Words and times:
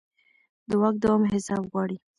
د 0.69 0.71
واک 0.81 0.95
دوام 1.03 1.23
حساب 1.33 1.63
غواړي 1.71 1.97